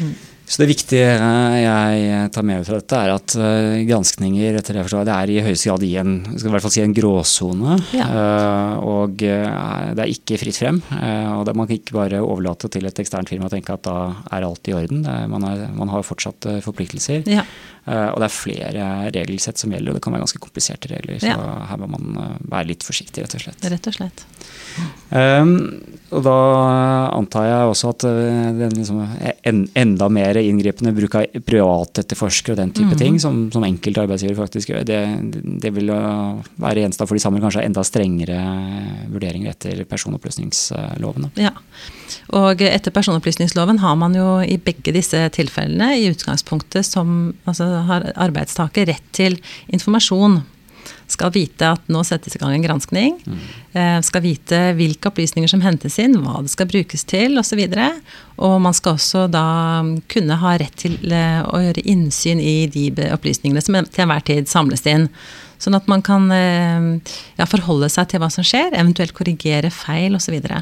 [0.00, 0.14] Mm.
[0.46, 5.06] Så Det viktige jeg tar med fra dette, er at uh, granskninger etter det forstår,
[5.08, 7.78] det er i høyeste grad i en, skal i hvert fall si en gråsone.
[7.96, 8.06] Ja.
[8.78, 10.78] Og det er ikke fritt frem.
[11.34, 13.96] og det, Man kan ikke bare overlate til et eksternt firma og tenke at da
[14.36, 15.02] er alt i orden.
[15.32, 17.26] Man, er, man, har fortsatt forpliktelser.
[17.30, 17.42] Ja.
[17.86, 21.18] og det er flere regelsett som gjelder, og det kan være ganske kompliserte regler.
[21.22, 21.54] Så ja.
[21.72, 23.70] her må man være litt forsiktig, rett og slett.
[23.72, 24.26] Rett og slett.
[25.10, 25.52] Um,
[26.14, 26.34] og da
[27.16, 29.00] antar jeg også at det er liksom
[29.50, 33.00] en, enda mer inngripende bruk av privatetterforskere og den type mm.
[33.00, 35.00] ting, som, som enkelte arbeidsgivere faktisk gjør, det,
[35.64, 38.38] det vil være gjenstand for de samme kanskje enda strengere
[39.10, 41.32] vurderinger etter personopplysningslovene.
[41.42, 41.52] Ja,
[42.38, 48.12] og etter personopplysningsloven har man jo i begge disse tilfellene i utgangspunktet som altså har
[48.14, 49.40] arbeidstaker rett til
[49.74, 50.44] informasjon
[51.06, 53.16] skal vite at nå settes i gang en granskning.
[53.26, 53.40] Mm.
[53.78, 57.62] Eh, skal vite hvilke opplysninger som hentes inn, hva det skal brukes til osv.
[57.62, 59.46] Og, så og man skal også da
[60.12, 64.50] kunne ha rett til eh, å gjøre innsyn i de opplysningene som til enhver tid
[64.50, 65.08] samles inn.
[65.62, 70.18] Sånn at man kan eh, ja, forholde seg til hva som skjer, eventuelt korrigere feil
[70.18, 70.40] osv.
[70.42, 70.58] Så,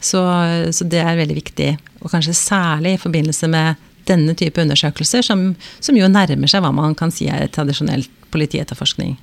[0.00, 5.22] så Så det er veldig viktig, og kanskje særlig i forbindelse med denne type undersøkelser,
[5.22, 9.16] som, som jo nærmer seg hva man kan si er tradisjonelt politietterforskning.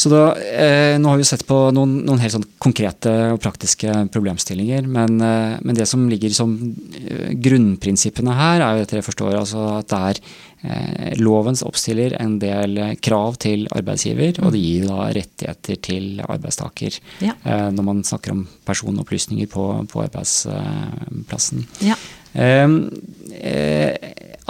[0.00, 3.92] Så da, eh, Nå har vi sett på noen, noen helt sånn konkrete og praktiske
[4.14, 4.86] problemstillinger.
[4.88, 6.54] Men, eh, men, det som ligger som
[6.96, 10.22] eh, grunnprinsippene her, er jo etter jeg forstår altså at det er
[10.64, 14.46] eh, lovens oppstiller en del krav til arbeidsgiver, mm.
[14.46, 17.00] og det gir da rettigheter til arbeidstaker.
[17.26, 17.36] Ja.
[17.44, 21.66] Eh, når man snakker om personopplysninger på, på arbeidsplassen.
[21.84, 21.98] Ja.
[22.32, 22.68] Eh,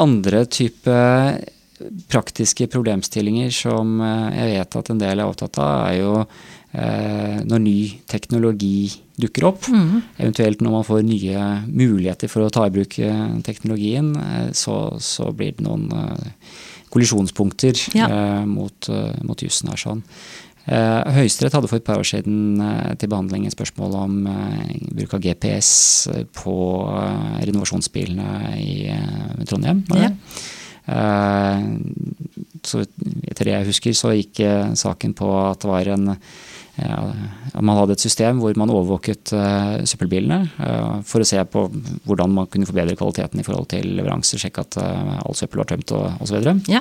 [0.01, 1.01] andre type
[2.09, 7.39] praktiske problemstillinger som eh, jeg vet at en del er opptatt av, er jo eh,
[7.47, 7.79] når ny
[8.11, 9.69] teknologi dukker opp.
[9.69, 9.97] Mm.
[10.17, 14.13] Eventuelt når man får nye muligheter for å ta i bruk eh, teknologien,
[14.57, 15.89] så, så blir det noen
[16.91, 18.09] kollisjonspunkter ja.
[18.51, 18.89] mot,
[19.23, 19.79] mot jussen her.
[19.79, 20.01] sånn.
[20.67, 22.59] Høyesterett hadde for et par år siden
[22.99, 24.17] til behandling et spørsmål om
[24.99, 25.71] bruk av GPS
[26.35, 26.57] på
[27.47, 28.75] renovasjonsbilene i
[29.47, 29.85] Trondheim.
[29.95, 30.11] Ja.
[30.87, 31.67] Eh,
[32.67, 36.17] så etter det jeg husker, så gikk eh, saken på at det var en
[37.61, 40.39] man hadde et system hvor man overvåket uh, søppelbilene
[41.05, 41.65] for å se på
[42.07, 45.93] hvordan man kunne forbedre kvaliteten i forhold til leveranser, sjekke at all søppel var tømt
[45.99, 46.47] og osv.
[46.71, 46.81] Ja.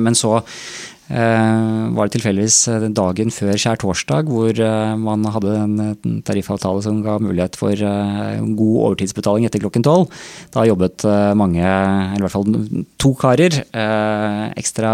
[0.00, 6.16] men så Eh, var det tilfeldigvis eh, dagen før skjærtorsdag hvor eh, man hadde en
[6.26, 10.10] tariffavtale som ga mulighet for god overtidsbetaling etter klokken tolv.
[10.54, 11.04] Da jobbet
[11.38, 13.54] mange, eller i hvert fall to karer,
[14.56, 14.92] ekstra,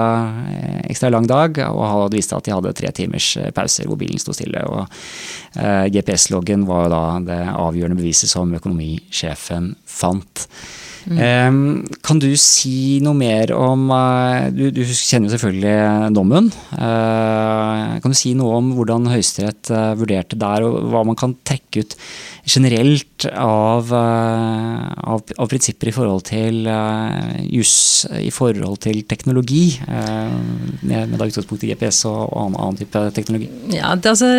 [0.91, 4.35] ekstra lang dag og hadde vist at de hadde tre timers pauser hvor bilen sto
[4.37, 4.63] stille.
[4.69, 4.87] og
[5.93, 10.47] GPS-loggen var da det avgjørende beviset som økonomisjefen fant.
[11.07, 11.83] Mm.
[12.05, 16.51] Kan du si noe mer om eh, Du, du kjenner jo selvfølgelig dommen.
[16.77, 21.35] Eh, kan du si noe om hvordan Høyesterett eh, vurderte der, og hva man kan
[21.43, 21.97] trekke ut
[22.43, 26.67] generelt av, av, av prinsipper i forhold til
[27.47, 27.77] juss,
[28.19, 29.77] i forhold til teknologi?
[29.87, 33.47] Med, med utgangspunkt i GPS og, og annen, annen type teknologi?
[33.71, 34.33] Ja, det, altså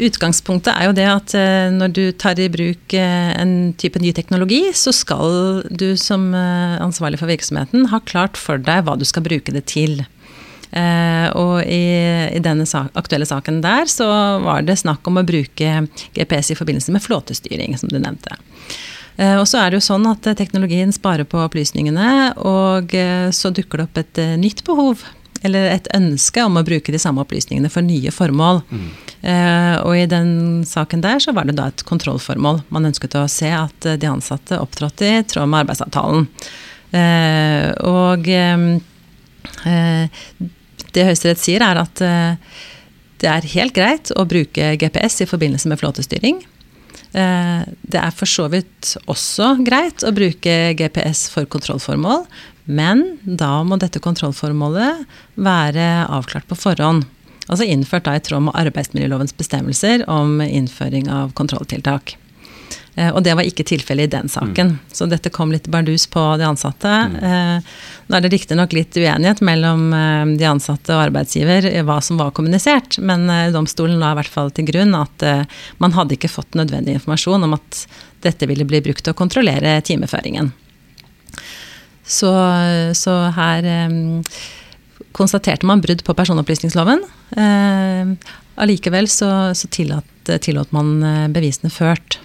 [0.00, 4.14] Utgangspunktet er jo det at eh, når du tar i bruk eh, en type ny
[4.16, 9.04] teknologi, så skal du som eh, ansvarlig for virksomheten ha klart for deg hva du
[9.08, 10.02] skal bruke det til.
[10.70, 11.82] Og i,
[12.30, 12.62] i denne
[12.94, 14.06] aktuelle saken der så
[14.38, 15.80] var det snakk om å bruke
[16.14, 18.36] GPS i forbindelse med flåtestyring, som du nevnte.
[19.18, 22.94] Og så er det jo sånn at teknologien sparer på opplysningene, og
[23.34, 25.02] så dukker det opp et nytt behov
[25.42, 28.62] eller et ønske om å bruke de samme opplysningene for nye formål.
[28.70, 28.90] Mm.
[29.20, 32.62] Eh, og i den saken der så var det da et kontrollformål.
[32.72, 36.28] Man ønsket å se at de ansatte opptrådte i tråd med arbeidsavtalen.
[36.96, 38.80] Eh, og eh,
[40.94, 42.54] det Høyesterett sier, er at eh,
[43.20, 46.40] det er helt greit å bruke GPS i forbindelse med flåtestyring.
[47.12, 52.24] Eh, det er for så vidt også greit å bruke GPS for kontrollformål,
[52.70, 55.04] men da må dette kontrollformålet
[55.40, 57.06] være avklart på forhånd.
[57.50, 62.16] Altså innført da i tråd med arbeidsmiljølovens bestemmelser om innføring av kontrolltiltak.
[62.94, 64.74] Eh, og det var ikke tilfellet i den saken.
[64.74, 64.92] Mm.
[64.92, 66.90] Så dette kom litt bardus på de ansatte.
[66.90, 67.16] Mm.
[67.30, 67.72] Eh,
[68.08, 72.34] nå er det riktignok litt uenighet mellom eh, de ansatte og arbeidsgiver hva som var
[72.36, 75.24] kommunisert, men domstolen la i hvert fall til grunn at
[75.82, 77.84] man hadde ikke fått nødvendig informasjon om at
[78.24, 80.50] dette ville bli brukt til å kontrollere timeføringen.
[82.04, 82.30] Så,
[82.98, 83.68] så her
[85.16, 87.04] konstaterte man brudd på personopplysningsloven.
[87.36, 88.14] Uh,
[88.60, 90.98] allikevel så, så tillot, man
[91.32, 92.20] bevisene ført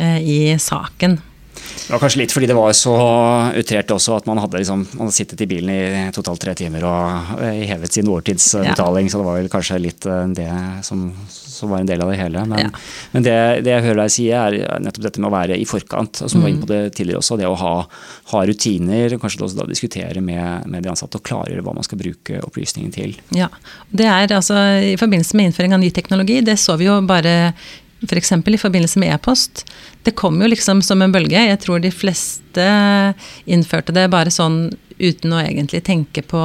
[0.00, 1.18] eh, i saken.
[1.56, 2.94] Det var kanskje litt fordi det var så
[3.56, 6.84] utrert også at man hadde, liksom, man hadde sittet i bilen i totalt tre timer
[6.84, 9.12] og eh, hevet sin overtidsbetaling, ja.
[9.12, 10.50] så det var vel kanskje litt eh, det
[10.86, 11.08] som,
[11.56, 12.44] som var en del av det hele.
[12.48, 12.82] Men, ja.
[13.14, 16.22] men det, det, jeg hører deg si, er nettopp dette med å være i forkant.
[16.22, 16.44] Som mm.
[16.44, 17.38] var inne på det tidligere også.
[17.40, 17.74] Det å ha,
[18.32, 22.00] ha rutiner, kanskje også da diskutere med, med, de ansatte og klargjøre hva man skal
[22.02, 23.16] bruke opplysningen til.
[23.36, 23.50] Ja,
[23.90, 27.36] det er altså I forbindelse med innføring av ny teknologi, det så vi jo bare
[28.04, 28.28] F.eks.
[28.28, 29.64] For i forbindelse med e-post.
[30.04, 31.40] Det kom jo liksom som en bølge.
[31.48, 32.66] Jeg tror de fleste
[33.48, 36.42] innførte det bare sånn uten å egentlig tenke på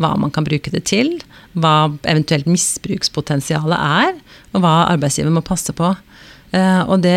[0.00, 1.18] hva man kan bruke det til,
[1.52, 4.14] hva eventuelt misbrukspotensialet er,
[4.54, 5.92] og hva arbeidsgiver må passe på.
[6.50, 7.14] Uh, og det,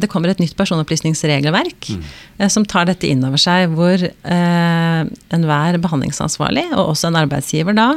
[0.00, 2.04] det, kommer et nytt personopplysningsregelverk mm.
[2.40, 5.02] uh, som tar dette inn over seg, hvor uh,
[5.36, 7.90] enhver behandlingsansvarlig, og også en arbeidsgiver da,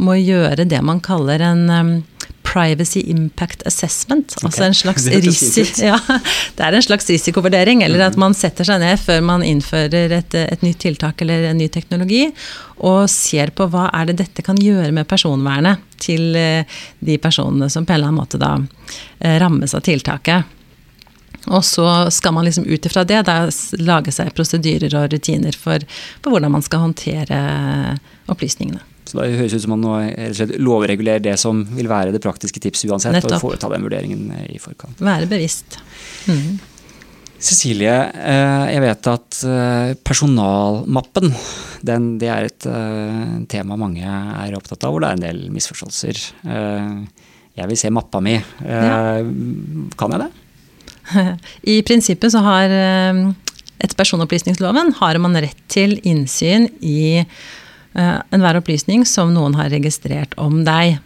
[0.00, 1.92] må gjøre det man kaller en um,
[2.42, 4.34] privacy impact assessment.
[4.36, 4.46] Okay.
[4.46, 5.98] Altså en slags risi ja,
[6.56, 10.36] det er en slags risikovurdering, eller at man setter seg ned før man innfører et,
[10.38, 12.26] et, nytt tiltak eller en ny teknologi,
[12.80, 17.68] og ser på hva er det dette kan gjøre med personvernet til eh, de personene
[17.70, 20.56] som på en eller annen måte da eh, rammes av tiltaket.
[21.48, 23.42] Og så skal man liksom ut ifra det da
[23.80, 25.80] lage seg prosedyrer og rutiner for,
[26.20, 27.40] for hvordan man skal håndtere
[28.30, 28.89] opplysningene.
[29.10, 29.94] Så da høres ut som man nå
[30.62, 33.40] lovregulerer det som vil være det praktiske tipset uansett, Nettopp.
[33.40, 35.02] og foreta den vurderingen i forkant.
[35.02, 35.80] Være bevisst.
[36.30, 36.60] Mm.
[37.40, 41.32] Cecilie, eh, jeg vet at eh, personalmappen
[41.88, 45.42] den, det er et eh, tema mange er opptatt av, hvor det er en del
[45.54, 46.20] misforståelser.
[47.60, 48.36] Jeg vil se mappa mi.
[48.62, 49.20] Ja.
[49.98, 50.28] Kan jeg det?
[51.74, 57.59] I prinsippet så har etter personopplysningsloven har man rett til innsyn i Eh,
[57.94, 61.00] enhver opplysning som noen har registrert om deg.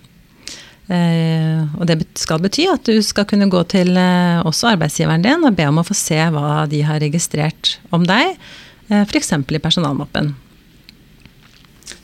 [0.92, 5.46] Eh, og det skal bety at du skal kunne gå til eh, også arbeidsgiveren din
[5.48, 8.36] og be om å få se hva de har registrert om deg,
[8.92, 9.32] f.eks.
[9.32, 10.34] i personalmappen.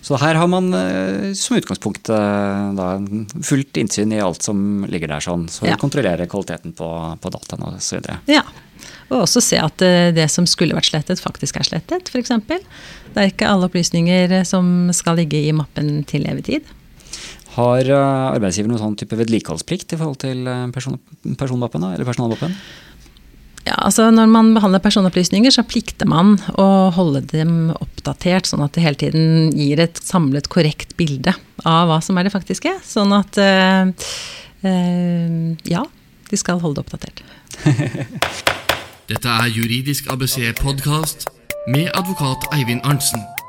[0.00, 0.72] Så her har man
[1.36, 2.86] som utgangspunkt da,
[3.44, 5.76] fullt innsyn i alt som ligger der, sånn, så ja.
[5.80, 6.88] kontrollere kvaliteten på,
[7.20, 8.08] på dataene osv.
[8.32, 8.42] Ja.
[9.10, 9.82] Og også se at
[10.14, 12.30] det som skulle vært slettet, faktisk er slettet, f.eks.
[12.40, 16.68] Det er ikke alle opplysninger som skal ligge i mappen til evig tid.
[17.56, 21.00] Har eh, arbeidsgiver noen sånn type vedlikeholdsplikt i forhold til eh, person,
[21.38, 22.54] personmappen eller personalmappen?
[23.66, 28.72] Ja, altså Når man behandler personopplysninger, så plikter man å holde dem oppdatert, sånn at
[28.76, 31.34] det hele tiden gir et samlet, korrekt bilde
[31.68, 32.72] av hva som er det faktiske.
[32.86, 33.92] Sånn at øh,
[34.64, 35.84] øh, ja,
[36.30, 37.24] de skal holde det oppdatert.
[39.10, 41.26] Dette er Juridisk ABC podkast
[41.68, 43.39] med advokat Eivind Arntzen.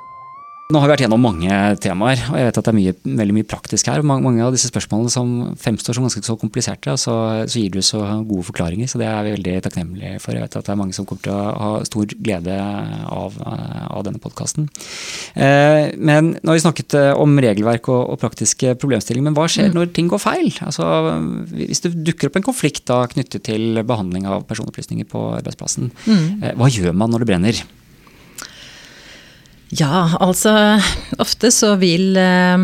[0.71, 3.33] Nå har vi vært gjennom mange temaer, og jeg vet at det er mye, veldig
[3.35, 4.03] mye praktisk her.
[4.07, 7.81] Mange, mange av disse spørsmålene som fremstår som ganske så kompliserte, så, så, gir du
[7.83, 8.87] så gode forklaringer.
[8.87, 10.37] Så det er vi veldig takknemlige for.
[10.37, 14.05] Jeg vet at det er mange som kommer til å ha stor glede av, av
[14.07, 14.69] denne podkasten.
[15.35, 19.49] Eh, men nå har vi snakket eh, om regelverk og, og, praktiske problemstillinger, men hva
[19.51, 19.75] skjer mm.
[19.75, 20.53] når ting går feil?
[20.63, 20.87] Altså,
[21.57, 26.25] hvis det dukker opp en konflikt da knyttet til behandling av personopplysninger på arbeidsplassen, mm.
[26.39, 27.63] eh, hva gjør man når det brenner?
[29.71, 30.51] Ja, altså
[31.23, 32.63] ofte så vil eh,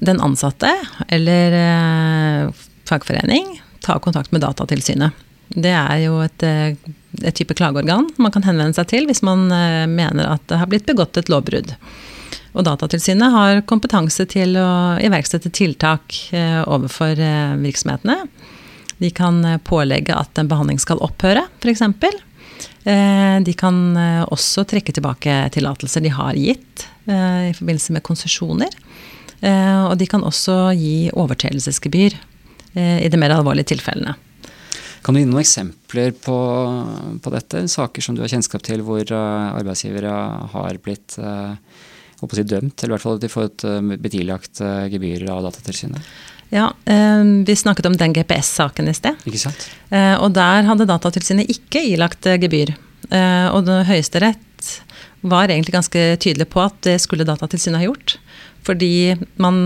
[0.00, 0.70] den ansatte
[1.12, 5.12] eller eh, fagforening ta kontakt med Datatilsynet.
[5.52, 6.72] Det er jo et, eh,
[7.20, 9.44] et type klageorgan man kan henvende seg til hvis man
[9.92, 11.74] mener at det har blitt begått et lovbrudd.
[12.56, 16.16] Og Datatilsynet har kompetanse til å iverksette tiltak
[16.68, 17.16] overfor
[17.60, 18.18] virksomhetene.
[19.00, 21.80] De kan pålegge at en behandling skal opphøre, f.eks.
[22.84, 28.06] Eh, de kan eh, også trekke tilbake tillatelser de har gitt eh, i forbindelse med
[28.06, 28.78] konsesjoner.
[29.42, 32.14] Og de kan også gi overtredelsesgebyr
[32.78, 34.12] i de mer alvorlige tilfellene.
[35.02, 36.36] Kan du gi noen eksempler på,
[37.24, 37.64] på, dette?
[37.66, 40.12] Saker som du har kjennskap til hvor arbeidsgivere
[40.52, 43.66] har blitt si, dømt, eller i hvert fall at de får et
[44.06, 44.62] betilagt
[44.94, 46.14] gebyr av Datatilsynet?
[46.52, 49.16] Ja, eh, Vi snakket om den GPS-saken i sted.
[49.24, 49.70] Ikke sant?
[49.88, 52.74] Eh, og der hadde Datatilsynet ikke ilagt eh, gebyr.
[53.12, 54.68] Og Høyesterett
[55.26, 58.14] var egentlig ganske tydelig på at det skulle Datatilsynet ha gjort.
[58.64, 59.56] Fordi man,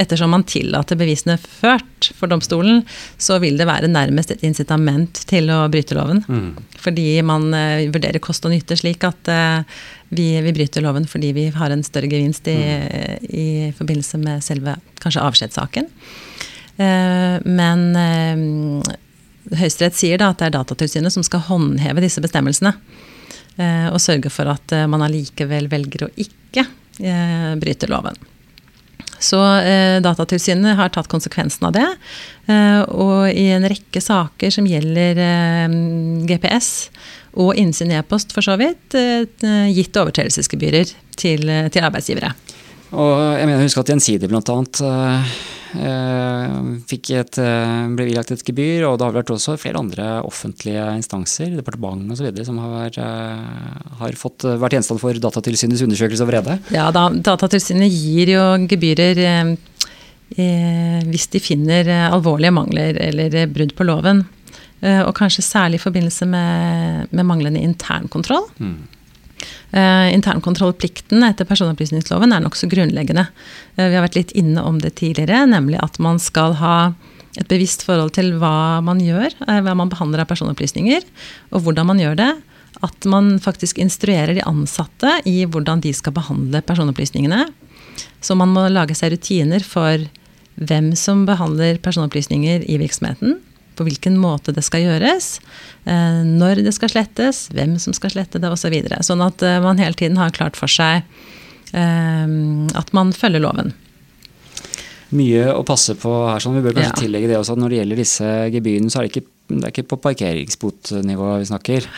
[0.00, 2.80] ettersom man tillater bevisene ført for domstolen,
[3.20, 6.24] så vil det være nærmest et incitament til å bryte loven.
[6.26, 6.48] Mm.
[6.80, 7.52] Fordi man
[7.92, 9.30] vurderer kost og nytte slik at
[10.10, 13.28] vi, vi, bryter loven fordi vi har en større gevinst i, mm.
[13.30, 15.90] i forbindelse med selve kanskje avskjedssaken.
[16.80, 17.86] Eh, men
[19.50, 22.74] Høyesterett sier da at det er Datatilsynet som skal håndheve disse bestemmelsene.
[23.90, 26.62] Og sørge for at man allikevel velger å ikke
[27.60, 28.16] bryte loven.
[29.20, 31.86] Så eh, Datatilsynet har tatt konsekvensen av det.
[32.48, 35.74] Eh, og i en rekke saker som gjelder eh,
[36.28, 36.88] GPS
[37.38, 42.34] og innsyn i e-post, for så vidt, eh, gitt overtredelsesgebyrer til, til arbeidsgivere.
[42.90, 44.58] Og jeg mener, husker at Gjensidig bl.a.
[46.90, 50.82] Fikk et, uh, ble ilagt et gebyr, og det har vært også flere andre offentlige
[50.98, 52.98] instanser, departement osv., som har, vært,
[54.00, 56.58] har fått, vært gjenstand for Datatilsynets undersøkelse av vrede.
[56.74, 59.54] Ja, da, Datatilsynet gir jo gebyrer
[60.30, 64.20] hvis de finner alvorlige mangler eller brudd på loven.
[64.80, 68.46] Og kanskje særlig i forbindelse med, med manglende internkontroll.
[68.56, 68.78] Mm.
[69.70, 73.28] Uh, internkontrollplikten etter personopplysningsloven er nokså grunnleggende.
[73.78, 76.76] Uh, vi har vært litt inne om det tidligere, nemlig at man skal ha
[77.38, 81.06] et bevisst forhold til hva man gjør, uh, hva man behandler av personopplysninger,
[81.54, 82.30] og hvordan man gjør det.
[82.86, 87.44] At man faktisk instruerer de ansatte i hvordan de skal behandle personopplysningene.
[88.24, 90.02] Så man må lage seg rutiner for
[90.60, 93.38] hvem som behandler personopplysninger i virksomheten
[93.80, 95.38] på hvilken måte det skal gjøres,
[95.88, 98.68] eh, når det skal slettes, hvem som skal slette det osv.
[98.68, 99.00] Så videre.
[99.02, 101.00] sånn at eh, man hele tiden har klart for seg
[101.72, 102.34] eh,
[102.76, 103.72] at man følger loven.
[105.16, 106.38] Mye å passe på her.
[106.42, 107.02] sånn Vi bør kanskje ja.
[107.02, 109.72] tillegge det også at når det gjelder disse gebyrene, så er det ikke, det er
[109.72, 111.88] ikke på parkeringsbotnivå vi snakker?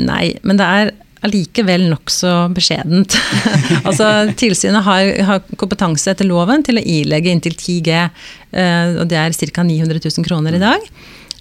[0.00, 0.94] Nei, men det er
[1.26, 3.16] allikevel nokså beskjedent.
[3.88, 9.06] altså, Tilsynet har, har, kompetanse etter loven til å ilegge inntil 10 G, uh, og
[9.10, 9.66] det er ca.
[9.66, 10.90] 900 000 kroner i dag.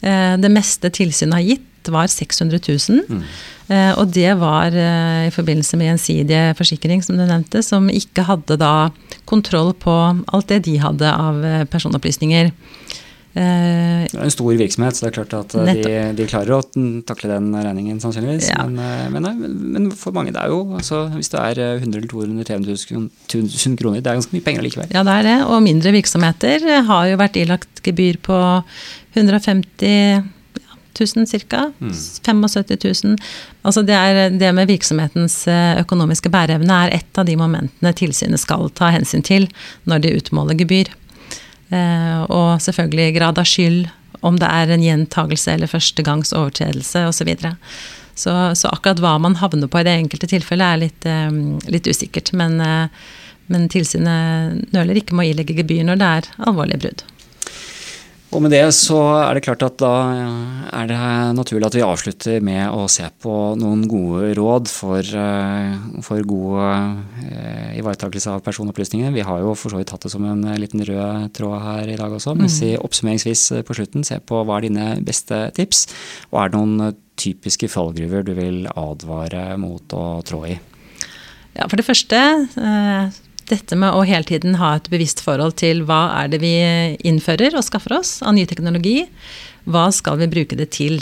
[0.06, 3.04] Uh, det meste tilsynet har gitt, var 600 000.
[3.10, 3.26] Mm.
[3.70, 8.58] Uh, og det var i forbindelse med gjensidige forsikring, som du nevnte, som ikke hadde
[8.62, 8.90] da
[9.30, 9.94] kontroll på
[10.34, 11.42] alt det de hadde av
[11.74, 12.52] personopplysninger.
[13.36, 16.56] Eh, det er en stor virksomhet, så det er klart at eh, de, de, klarer
[16.56, 16.62] å
[17.04, 18.48] takle den regningen sannsynligvis.
[18.54, 18.64] Ja.
[18.64, 19.28] Men, eh, men,
[19.74, 23.76] men, for mange, det er jo altså, Hvis det er 100 eller 200 300 000
[23.82, 24.88] kroner, det er ganske mye penger likevel.
[24.96, 25.36] Ja, det er det.
[25.50, 28.40] Og mindre virksomheter har jo vært ilagt gebyr på
[29.20, 30.32] 150
[30.96, 31.66] 000 ca.
[31.84, 31.92] Mm.
[31.92, 33.18] 75 000.
[33.68, 35.42] Altså det, er, det med virksomhetens
[35.84, 39.50] økonomiske bæreevne er et av de momentene tilsynet skal ta hensyn til
[39.84, 40.96] når de utmåler gebyr.
[41.76, 43.86] Eh, og selvfølgelig grad av skyld,
[44.26, 47.32] om det er en gjentagelse eller førstegangs overtredelse osv.
[48.16, 51.90] Så, Så akkurat hva man havner på i det enkelte tilfellet er litt, eh, litt
[51.90, 52.34] usikkert.
[52.34, 52.88] Men, eh,
[53.48, 57.04] men tilsynet nøler ikke med å ilegge gebyr når det er alvorlige brudd.
[58.36, 59.94] Og med det så er det klart at da
[60.76, 60.98] er det
[61.38, 66.58] naturlig at vi avslutter med å se på noen gode råd for, eh, for god
[67.30, 69.14] eh, ivaretakelse av personopplysninger.
[69.16, 71.96] Vi har jo for så vidt hatt det som en liten rød tråd her i
[71.96, 72.36] dag også.
[72.36, 75.86] Men si oppsummeringsvis på slutten, se på hva er dine beste tips,
[76.34, 80.58] og er det noen typiske fallgruver du vil advare mot å trå i?
[81.56, 83.16] Ja, For det første eh,
[83.50, 86.56] dette med å hele tiden ha et bevisst forhold til hva er det vi
[87.06, 89.06] innfører og skaffer oss av ny teknologi.
[89.70, 91.02] Hva skal vi bruke det til?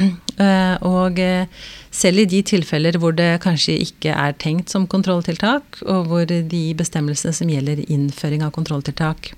[0.40, 1.50] Eh, og eh,
[1.92, 6.62] selv i de tilfeller hvor det kanskje ikke er tenkt som kontrolltiltak, og hvor de
[6.78, 9.34] bestemmelsene som gjelder innføring av kontrolltiltak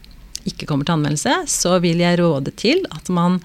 [0.46, 3.40] ikke kommer til anvendelse, så vil jeg råde til at man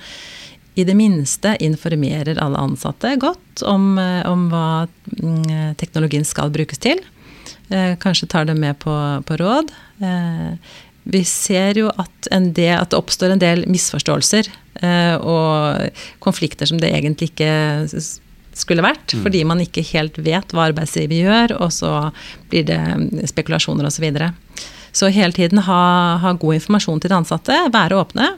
[0.77, 6.77] i det minste informerer alle ansatte godt om, eh, om hva mm, teknologien skal brukes
[6.85, 7.01] til.
[7.69, 8.93] Eh, kanskje tar dem med på,
[9.25, 9.71] på råd.
[9.99, 10.53] Eh,
[11.03, 14.49] vi ser jo at, del, at, det oppstår en del misforståelser
[14.83, 17.51] eh, og konflikter som det egentlig ikke
[18.57, 19.21] skulle vært, mm.
[19.23, 21.91] fordi man ikke helt vet hva arbeidsgiver gjør, og så
[22.51, 22.81] blir det
[23.29, 23.99] spekulasjoner osv.
[23.99, 24.31] Så, videre.
[24.91, 25.83] så hele tiden ha,
[26.23, 28.31] ha, god informasjon til de ansatte, være åpne.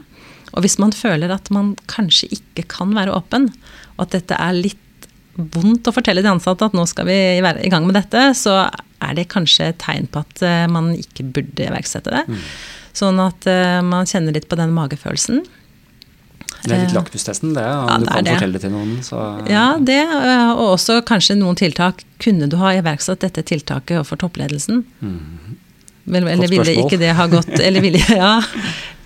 [0.50, 3.48] Og hvis man føler at man kanskje ikke kan være åpen,
[3.96, 7.62] og at dette er litt vondt å fortelle de ansatte at nå skal vi være
[7.64, 8.64] i gang med dette, så
[9.00, 12.26] er det kanskje et tegn på at eh, man ikke burde iverksette det.
[12.28, 12.44] Mm.
[13.00, 15.44] Sånn at uh, man kjenner litt på den magefølelsen.
[16.60, 17.64] Det er litt eh, lakmustesten, det.
[17.64, 18.34] Om ja, du kan det.
[18.36, 18.96] fortelle det til noen.
[19.06, 19.20] Så.
[19.48, 20.02] Ja, det.
[20.58, 22.04] Og også kanskje noen tiltak.
[22.20, 24.82] Kunne du ha iverksatt dette tiltaket overfor toppledelsen?
[25.00, 25.56] Mm.
[26.10, 28.40] Eller ville ikke det ha gått Eller ville, ja,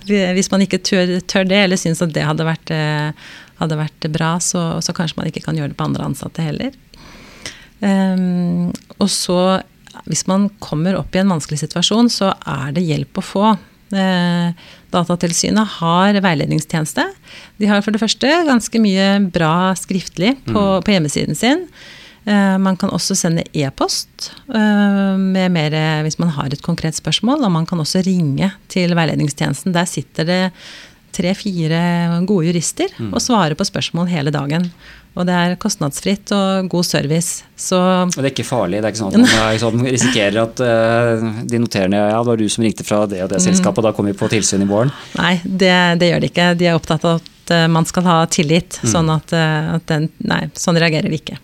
[0.07, 2.73] hvis man ikke tør, tør, det, eller syns at det hadde vært,
[3.61, 6.73] hadde vært bra, så, så, kanskje man ikke kan gjøre det på andre ansatte heller.
[7.85, 9.39] Um, og så
[10.09, 13.51] hvis man kommer opp i en vanskelig situasjon, så er det hjelp å få.
[13.95, 17.07] Eh, Datatilsynet har veiledningstjeneste.
[17.59, 20.87] De har for det første ganske mye bra skriftlig på, mm.
[20.87, 21.67] på hjemmesiden sin.
[22.25, 25.77] Eh, man kan også sende e-post eh, med mer
[26.07, 27.45] hvis man har et konkret spørsmål.
[27.45, 29.75] Og man kan også ringe til veiledningstjenesten.
[29.75, 30.43] Der sitter det
[31.15, 31.81] tre-fire
[32.27, 33.13] gode jurister mm.
[33.15, 34.71] og svarer på spørsmål hele dagen.
[35.15, 37.45] Og det er kostnadsfritt og god service.
[37.55, 38.81] Så og det er ikke farlig?
[38.83, 42.41] Det er ikke sånn at man sånn, risikerer at uh, de noterende ja, det var
[42.41, 43.45] du som ringte fra det og det mm.
[43.47, 44.91] selskapet, og da kommer vi på tilsyn i våren?
[45.21, 46.49] Nei, det, det, gjør de ikke.
[46.59, 48.81] De er opptatt av at eh, man skal ha tillit.
[48.83, 51.39] Sånn at, eh, at den Nei, sånn reagerer vi ikke.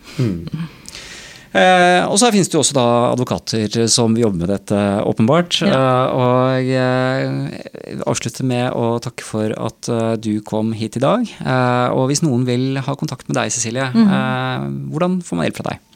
[1.50, 5.56] Eh, og så finnes det jo også da advokater som jobber med dette, åpenbart.
[5.66, 11.26] Eh, og jeg avslutter med å takke for at eh, du kom hit i dag.
[11.42, 15.58] Eh, og hvis noen vil ha kontakt med deg, Cecilie, eh, hvordan får man hjelp
[15.58, 15.86] fra deg?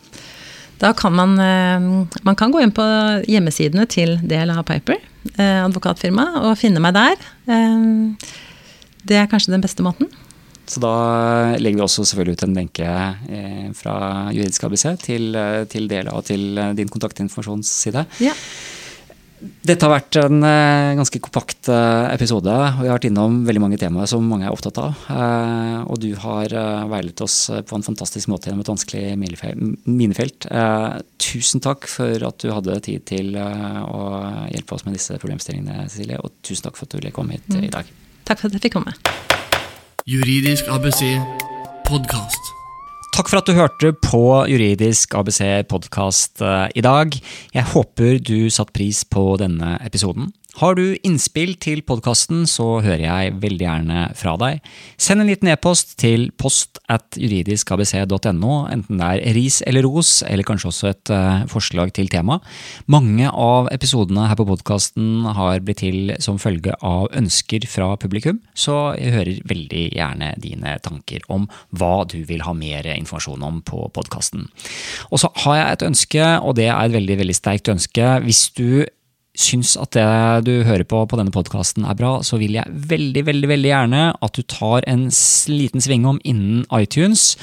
[0.83, 2.85] Da kan man, eh, man kan gå inn på
[3.31, 4.99] hjemmesidene til DLA Piper,
[5.39, 7.15] eh, advokatfirma, og finne meg der.
[7.47, 8.33] Eh,
[9.05, 10.09] Det er kanskje den beste måten.
[10.67, 10.95] Så da
[11.61, 13.97] legger vi også selvfølgelig ut en lenke eh, fra
[14.33, 18.07] Juridisk ABC til, eh, til DLA og til eh, din kontaktinformasjonsside.
[18.25, 18.33] Ja.
[19.45, 20.39] Dette har vært en
[20.97, 22.49] ganske kompakt episode.
[22.49, 25.03] og Vi har vært innom veldig mange temaer som mange er opptatt av.
[25.91, 26.55] Og du har
[26.89, 29.05] veiledet oss på en fantastisk måte gjennom et vanskelig
[29.85, 30.49] minefelt.
[31.21, 34.01] Tusen takk for at du hadde tid til å
[34.49, 36.25] hjelpe oss med disse problemstillingene, Cecilie.
[36.25, 37.93] Og tusen takk for at du ville komme hit i dag.
[38.25, 38.97] Takk for at jeg fikk komme.
[40.05, 41.01] Juridisk ABC
[41.89, 42.51] podkast.
[43.17, 44.21] Takk for at du hørte på
[44.53, 46.43] Juridisk ABC podkast
[46.77, 47.17] i dag.
[47.55, 50.29] Jeg håper du satte pris på denne episoden.
[50.61, 54.61] Har du innspill til podkasten, så hører jeg veldig gjerne fra deg.
[55.03, 60.47] Send en liten e-post til post at juridiskabc.no, enten det er ris eller ros, eller
[60.47, 62.39] kanskje også et eh, forslag til tema.
[62.87, 68.39] Mange av episodene her på podkasten har blitt til som følge av ønsker fra publikum,
[68.55, 73.59] så jeg hører veldig gjerne dine tanker om hva du vil ha mer informasjon om
[73.67, 74.47] på podkasten.
[75.11, 78.21] Og så har jeg et ønske, og det er et veldig, veldig sterkt ønske.
[78.23, 78.85] Hvis du
[79.35, 80.07] syns at det
[80.47, 84.03] du hører på på denne podkasten er bra, så vil jeg veldig veldig, veldig gjerne
[84.23, 87.35] at du tar en liten liten svingom innen iTunes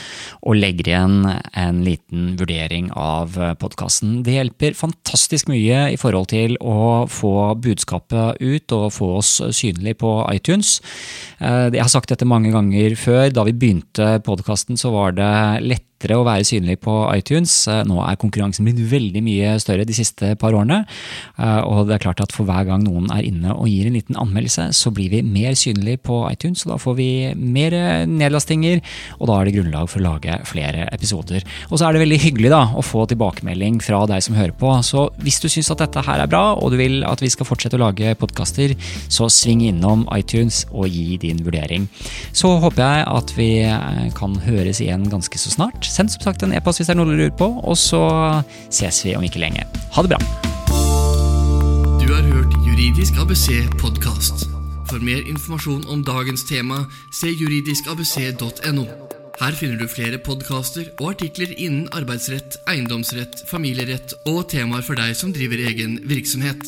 [0.42, 1.18] og legger igjen
[1.58, 4.22] en liten vurdering av podkasten.
[4.26, 9.98] Det hjelper fantastisk mye i forhold til å få budskapet ut og få oss synlig
[10.02, 10.80] på iTunes.
[11.40, 13.32] Eh, Jeg har sagt dette mange ganger før.
[13.32, 17.68] Da vi begynte podkasten, så var det lett lettere å være synlig på iTunes.
[17.70, 20.86] Eh, Nå er konkurransen blitt veldig mye større de siste par årene.
[21.38, 23.94] Eh, Og det er klart at for hver gang noen er inne og gir en
[23.94, 28.06] liten anmeldelse, så blir vi mer synlig på iTunes, og da får vi mer eh,
[28.06, 28.82] nedlastinger,
[29.20, 31.44] og da er det grunnlag for å lage flere episoder.
[31.70, 34.72] Og så er det veldig hyggelig da å få tilbakemelding fra deg som hører på.
[34.84, 37.46] Så hvis du syns at dette her er bra, og du vil at vi skal
[37.46, 38.74] fortsette å lage podkaster,
[39.12, 41.88] så sving innom iTunes og gi din vurdering.
[42.34, 43.50] Så håper jeg at vi
[44.18, 45.91] kan høres igjen ganske så snart.
[45.92, 48.02] Send som sagt en e-post hvis det er noe du lurer på, og så
[48.72, 49.68] ses vi om ikke lenge.
[49.96, 50.22] Ha det bra.
[52.00, 53.48] Du har hørt Juridisk ABC
[53.82, 54.48] podkast.
[54.88, 56.86] For mer informasjon om dagens tema,
[57.16, 58.86] se juridiskabc.no.
[59.42, 65.16] Her finner du flere podkaster og artikler innen arbeidsrett, eiendomsrett, familierett og temaer for deg
[65.18, 66.68] som driver egen virksomhet.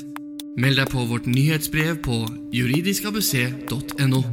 [0.57, 2.23] Meld deg på vårt nyhetsbrev på
[2.55, 4.23] juridiskabc.no.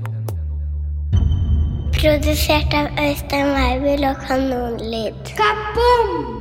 [2.00, 5.34] Produsert av Øystein Weibel og Kanonlyd.
[5.36, 6.39] Kaboom!